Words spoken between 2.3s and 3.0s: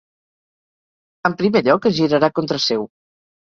contra seu.